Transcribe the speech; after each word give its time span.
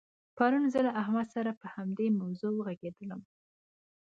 پرون 0.37 0.63
زه 0.73 0.79
له 0.85 0.91
احمد 1.01 1.27
سره 1.35 1.51
په 1.61 1.67
همدې 1.75 2.07
موضوع 2.19 2.51
وغږېدلم. 2.55 3.21